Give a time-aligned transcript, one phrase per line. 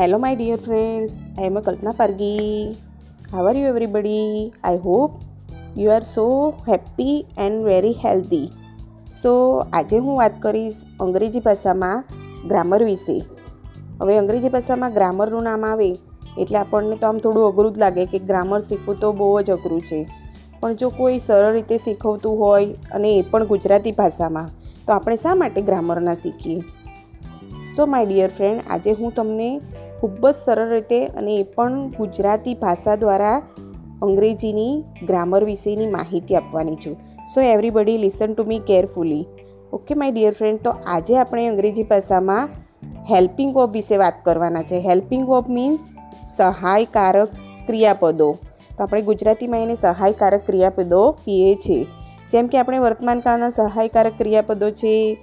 [0.00, 2.64] Hello, dear friends I am a Kalpana Pargi.
[3.32, 5.10] How are you everybody I hope
[5.78, 8.46] you are so happy and very healthy
[9.22, 12.04] so આજે હું વાત કરીશ અંગ્રેજી ભાષામાં
[12.48, 13.24] grammar વિશે.
[14.00, 15.98] હવે અંગ્રેજી ભાષામાં ગ્રામરનું નામ આવે
[16.38, 19.82] એટલે આપણને તો આમ થોડું અઘરું જ લાગે કે ગ્રામર શીખવું તો બહુ જ અઘરું
[19.82, 20.06] છે.
[20.60, 24.50] પણ જો કોઈ સરળ રીતે શીખવતું હોય અને એ પણ ગુજરાતી ભાષામાં
[24.86, 26.60] તો આપણે શા માટે ગ્રામરના શીખીએ?
[27.76, 29.60] સો માય ડિયર ફ્રેન્ડ આજે હું તમને
[30.04, 33.36] ખૂબ જ સરળ રીતે અને એ પણ ગુજરાતી ભાષા દ્વારા
[34.02, 34.72] અંગ્રેજીની
[35.06, 36.96] ગ્રામર વિશેની માહિતી આપવાની છું.
[37.34, 39.24] So everybody listen to me carefully
[39.72, 42.48] okay my dear friend તો આજે આપણે અંગ્રેજી ભાષામાં
[43.10, 44.80] હેલ્પિંગ વર્બ વિશે વાત કરવાના છે.
[44.80, 45.80] હેલ્પિંગ વર્બ મીન્સ
[46.36, 47.28] સહાયકારક
[47.66, 48.32] ક્રિયાપદો.
[48.76, 51.86] તો આપણે ગુજરાતીમાં એને સહાયકારક ક્રિયાપદો કહીએ છીએ.
[52.30, 55.18] જેમ કે આપણે વર્તમાન કાળના સહાયકારક ક્રિયાપદો છે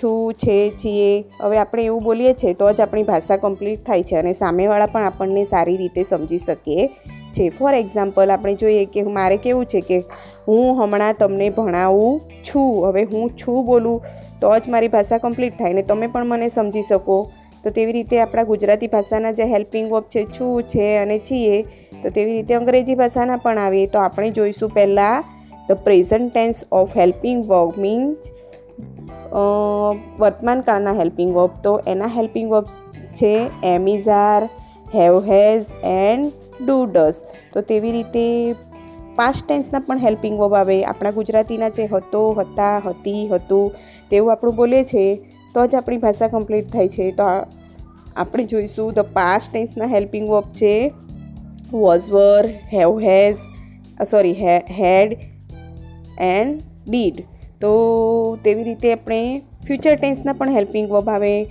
[0.00, 1.10] છું, છે, છીએ.
[1.40, 5.08] હવે આપણે એવું બોલીએ છીએ તો જ આપણી ભાષા કમ્પ્લીટ થાય છે અને સામેવાળા પણ
[5.08, 6.88] આપણને સારી રીતે સમજી શકીએ
[7.32, 9.98] છે ફોર એક્ઝામ્પલ આપણે જોઈએ કે મારે કેવું છે કે
[10.46, 14.00] હું હમણાં તમને ભણાવું છું, હવે હું છું બોલું,
[14.40, 17.18] તો જ મારી ભાષા કમ્પ્લીટ થાય ને તમે પણ મને સમજી શકો.
[17.64, 21.56] તો તેવી રીતે આપણા ગુજરાતી ભાષાના જે હેલ્પિંગ વર્બ છે, છું, છે અને છીએ,
[22.02, 23.86] તો તેવી રીતે અંગ્રેજી ભાષાના પણ આવીએ.
[23.86, 25.24] તો આપણે જોઈશું પહેલાં
[25.68, 28.30] the present tense of helping verb means
[30.20, 31.52] વર્તમાન કાળના હેલ્પિંગ વર્બ.
[31.64, 32.76] તો એના હેલ્પિંગ વર્બ્સ
[33.18, 33.32] છે
[33.72, 34.48] am is are
[34.94, 37.18] have has and do does
[37.52, 38.24] તો તેવી રીતે
[39.18, 40.78] પાસ્ટ ટેન્સના પણ હેલ્પિંગ વર્બ આવે.
[40.84, 43.66] આપણા ગુજરાતીના જે હતો, હતા, હતી, હતું,
[44.10, 45.06] તેવું આપણું બોલે છે,
[45.54, 47.10] તો જ આપણી ભાષા કમ્પ્લીટ થાય છે.
[47.12, 47.28] તો
[48.16, 50.74] આપણે જોઈશું ધ પાસ્ટ ટેન્સના હેલ્પિંગ વર્બ છે
[51.72, 53.40] was were have has
[54.10, 54.36] sorry
[54.80, 55.16] had
[56.18, 57.16] and did.
[57.60, 61.44] તો તેવી રીતે આપણે ફ્યુચર ટેન્સના પણ હેલ્પિંગ વર્બ આવે.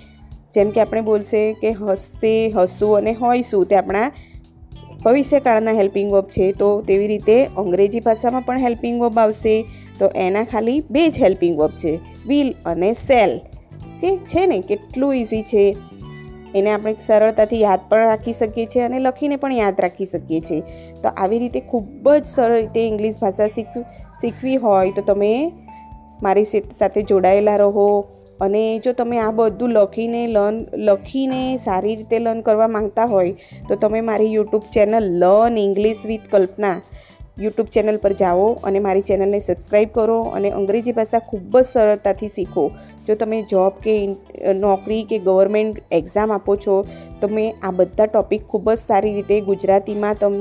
[0.54, 4.12] જેમ કે આપણે બોલશે કે હસશે હસવું અને હોઈશું તે આપણા
[5.06, 6.52] ભવિષ્યકાળના હેલ્પિંગ વર્બ છે.
[6.52, 9.66] તો તેવી રીતે અંગ્રેજી ભાષામાં પણ હેલ્પિંગ વર્બ આવશે.
[10.00, 12.00] તો એના ખાલી બે જ હેલ્પિંગ વર્બ છે.
[12.28, 13.38] વિલ અને સેલ
[14.02, 15.78] કે છે ને, કેટલું ઇઝી છે.
[16.56, 20.62] એને આપણે સરળતાથી યાદ પણ રાખી શકીએ છીએ અને લખીને પણ યાદ રાખી શકીએ છીએ.
[21.04, 23.78] તો આવી રીતે ખૂબ જ સરળ રીતે ઇંગ્લિશ ભાષા શીખ
[24.22, 25.52] શીખવી હોય તો તમે
[26.22, 28.06] મારી સાથે જોડાયેલા રહો
[28.42, 33.34] અને જો તમે આ બધું લખીને લર્ન, લખીને સારી રીતે લર્ન કરવા માંગતા હોય,
[33.68, 36.82] તો તમે મારી YouTube channel learn English with Kalpana
[37.38, 42.30] YouTube channel પર જાઓ અને મારી ચેનલને સબસ્ક્રાઈબ કરો અને અંગ્રેજી ભાષા ખૂબ જ સરળતાથી
[42.36, 42.64] શીખો.
[43.08, 43.96] જો તમે જોબ કે
[44.60, 46.78] નોકરી કે ગવર્મેન્ટ એક્ઝામ આપો છો,
[47.22, 50.38] તમે આ બધા ટૉપિક ખૂબ જ સારી રીતે ગુજરાતીમાં તમ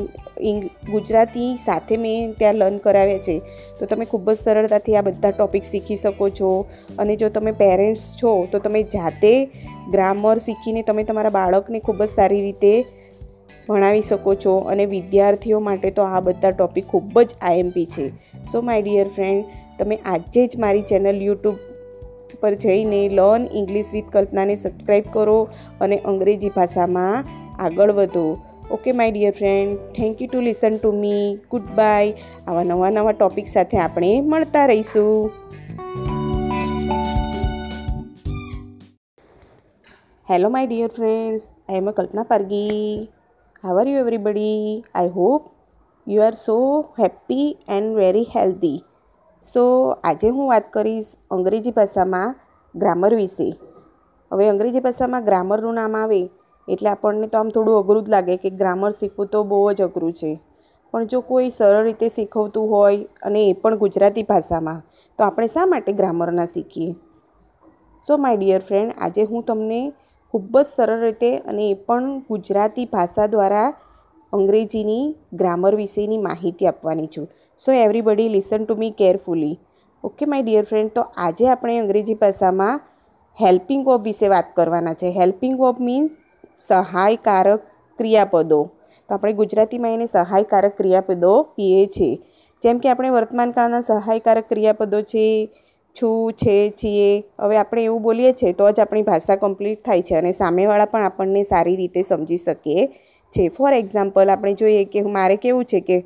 [0.93, 3.37] ગુજરાતી સાથે મેં ત્યાં લર્ન કરાવ્યા છે.
[3.78, 6.50] તો તમે ખૂબ જ સરળતાથી આ બધા ટૉપિક શીખી શકો છો.
[6.99, 9.33] અને જો તમે પેરેન્ટ્સ છો, તો તમે જાતે
[9.93, 13.03] ગ્રામર શીખીને તમે તમારા બાળકને ખૂબ જ સારી રીતે
[13.69, 18.09] ભણાવી શકો છો અને વિદ્યાર્થીઓ માટે તો આ બધા ટૉપિક ખૂબ જ આઈએમપી છે.
[18.53, 19.45] સો માય ડિયર ફ્રેન્ડ
[19.79, 21.57] તમે આજે જ મારી ચેનલ યુટ્યુબ
[22.41, 25.49] પર જઈને લર્ન ઇંગ્લિશ વિથ કલ્પનાને સબસ્ક્રાઈબ કરો
[25.81, 27.25] અને અંગ્રેજી ભાષામાં
[27.63, 28.39] આગળ વધો.
[28.71, 31.39] Okay my dear friend thank you to listen to me
[31.75, 32.15] goodbye
[32.47, 35.31] આવા નવા નવા ટોપિક સાથે આપણે મળતા રહીશું.
[40.31, 43.11] Hello my dear friends I am Kalpana Pargi.
[43.65, 45.45] How are you everybody I hope
[46.07, 46.57] you are so
[46.99, 48.81] happy and very healthy
[49.45, 49.63] so
[50.05, 52.35] આજે હું વાત કરીશ અંગ્રેજી ભાષામાં
[52.75, 53.49] ગ્રામર વિશે.
[54.31, 56.21] હવે અંગ્રેજી ભાષામાં ગ્રામરનું નામ આવે
[56.69, 60.13] એટલે આપણને તો આમ થોડું અઘરું જ લાગે કે ગ્રામર શીખવું તો બહુ જ અઘરું
[60.13, 60.33] છે.
[60.95, 64.83] પણ જો કોઈ સરળ રીતે શીખવતું હોય અને એ પણ ગુજરાતી ભાષામાં,
[65.19, 66.95] તો આપણે શા માટે ગ્રામરના શીખીએ?
[68.05, 69.81] સો માય ડિયર ફ્રેન્ડ આજે હું તમને
[70.34, 73.67] ખૂબ જ સરળ રીતે અને એ પણ ગુજરાતી ભાષા દ્વારા
[74.33, 75.05] અંગ્રેજીની
[75.41, 77.27] ગ્રામર વિશેની માહિતી આપવાની છું.
[77.61, 79.56] So everybody listen to me carefully
[80.05, 82.83] okay my dear friend તો આજે આપણે અંગ્રેજી ભાષામાં
[83.39, 85.13] હેલ્પિંગ વર્બ વિશે વાત કરવાના છે.
[85.19, 86.13] હેલ્પિંગ વર્બ મીન્સ
[86.59, 87.63] સહાયકારક
[87.98, 88.60] ક્રિયાપદો.
[89.09, 92.19] તો આપણે ગુજરાતીમાં એને સહાયકારક ક્રિયાપદો કહીએ છીએ.
[92.63, 95.25] જેમ કે આપણે વર્તમાન કાળના સહાયકારક ક્રિયાપદો છે
[95.97, 97.25] છું, છે, છીએ.
[97.39, 101.09] હવે આપણે એવું બોલીએ છીએ તો જ આપણી ભાષા કમ્પ્લીટ થાય છે અને સામેવાળા પણ
[101.09, 102.89] આપણને સારી રીતે સમજી શકીએ
[103.33, 105.97] છે ફોર એક્ઝામ્પલ આપણે જોઈએ કે મારે કેવું છે કે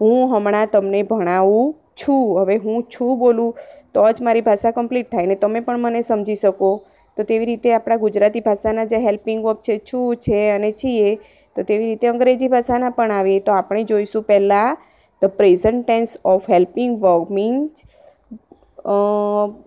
[0.00, 3.52] હું હમણાં તમને ભણાવું છું, હવે હું છું બોલું
[3.92, 6.70] તો જ મારી ભાષા કમ્પ્લીટ થાય ને તમે પણ મને સમજી શકો.
[7.16, 11.08] તો તેવી રીતે આપણા ગુજરાતી ભાષાના જે હેલ્પિંગ વર્બ છે, છું, છે અને છીએ,
[11.56, 13.40] તો તેવી રીતે અંગ્રેજી ભાષાના પણ આવીએ.
[13.40, 14.76] તો આપણે જોઈશું પહેલાં
[15.22, 17.84] the present tense of helping verb means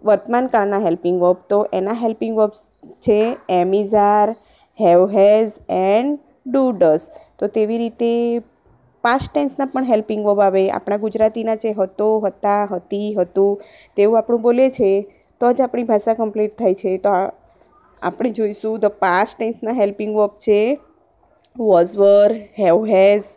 [0.07, 1.39] વર્તમાન કાળના હેલ્પિંગ વર્બ.
[1.51, 2.61] તો એના હેલ્પિંગ વર્બ્સ
[3.05, 3.19] છે
[3.59, 4.27] am is are
[4.79, 7.03] have has and do does
[7.39, 8.11] તો તેવી રીતે
[9.03, 10.63] પાસ્ટ ટેન્સના પણ હેલ્પિંગ વર્બ આવે.
[10.69, 13.53] આપણા ગુજરાતીના જે હતો, હતા, હતી, હતું,
[13.97, 14.91] તેવું આપણું બોલે છે,
[15.41, 16.97] તો જ આપણી ભાષા કમ્પ્લીટ થાય છે.
[17.05, 17.13] તો
[18.01, 20.59] આપણે જોઈશું ધ પાસ્ટ ટેન્સના હેલ્પિંગ વર્બ છે
[21.55, 23.27] was were have has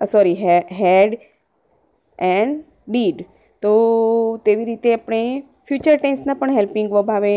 [0.00, 0.36] sorry
[0.80, 1.18] had
[2.18, 3.18] and did
[3.66, 3.76] તો
[4.48, 5.22] તેવી રીતે આપણે
[5.68, 7.34] ફ્યુચર ટેન્સના પણ હેલ્પિંગ વર્બ આવે.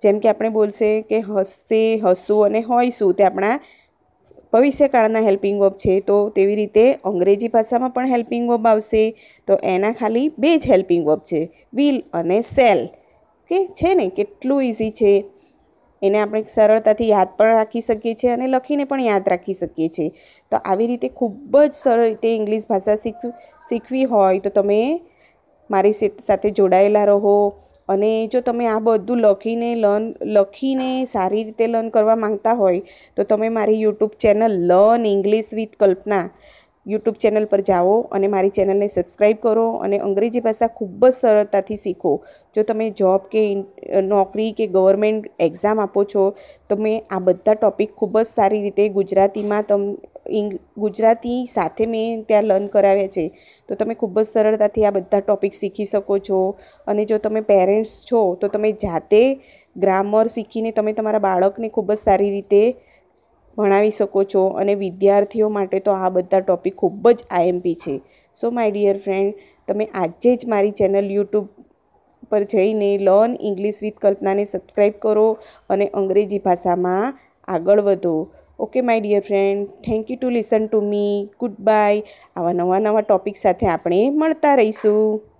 [0.00, 3.56] જેમ કે આપણે બોલશે કે હસશે હસું અને હોઈશું તે આપણા
[4.54, 5.94] ભવિષ્યકાળના હેલ્પિંગ વર્બ છે.
[6.00, 9.04] તો તેવી રીતે અંગ્રેજી ભાષામાં પણ હેલ્પિંગ વર્બ આવશે.
[9.48, 11.42] તો એના ખાલી બે જ હેલ્પિંગ વર્બ છે.
[11.74, 12.82] વિલ અને સેલ
[13.50, 15.14] કે છે ને, કેટલું ઇઝી છે.
[16.02, 20.10] એને આપણે સરળતાથી યાદ પણ રાખી શકીએ છીએ અને લખીને પણ યાદ રાખી શકીએ છીએ.
[20.52, 23.26] તો આવી રીતે ખૂબ જ સરળ રીતે ઇંગ્લિશ ભાષા શીખ
[23.68, 24.82] શીખવી હોય તો તમે
[25.74, 25.96] મારી
[26.28, 27.36] સાથે જોડાયેલા રહો.
[27.92, 30.04] અને જો તમે આ બધું લખીને લર્ન,
[30.36, 32.82] લખીને સારી રીતે લર્ન કરવા માંગતા હોય,
[33.16, 36.26] તો તમે મારી YouTube channel learn English with Kalpana
[36.86, 41.80] YouTube channel પર જાઓ અને મારી ચેનલને સબસ્ક્રાઈબ કરો અને અંગ્રેજી ભાષા ખૂબ જ સરળતાથી
[41.82, 42.14] શીખો.
[42.54, 43.42] જો તમે જોબ કે
[44.06, 46.24] નોકરી કે ગવર્મેન્ટ એક્ઝામ આપો છો,
[46.70, 49.84] તમે આ બધા ટૉપિક ખૂબ જ સારી રીતે ગુજરાતીમાં તમ
[50.78, 53.24] ગુજરાતી સાથે મેં ત્યાં લર્ન કરાવ્યા છે.
[53.68, 56.38] તો તમે ખૂબ જ સરળતાથી આ બધા ટૉપિક શીખી શકો છો.
[56.86, 59.22] અને જો તમે પેરેન્ટ્સ છો, તો તમે જાતે
[59.76, 62.62] ગ્રામર શીખીને તમે તમારા બાળકને ખૂબ જ સારી રીતે
[63.56, 64.42] ભણાવી શકો છો.
[64.60, 67.96] અને વિદ્યાર્થીઓ માટે તો આ બધા ટૉપિક ખૂબ જ આઈએમપી છે.
[68.36, 69.34] સો માય ડિયર ફ્રેન્ડ,
[69.68, 71.48] તમે આજે જ મારી ચેનલ યુટ્યુબ
[72.30, 75.26] પર જઈને લર્ન ઇંગ્લિશ વિથ કલ્પનાને સબસ્ક્રાઈબ કરો
[75.70, 78.14] અને અંગ્રેજી ભાષામાં આગળ વધો.
[78.62, 81.28] Okay, my dear friend, thank you to listen to me,
[81.60, 82.02] goodbye.
[82.36, 85.31] આવા નવા નવા ટોપિક સાથે આપણે મળતા રહીશું.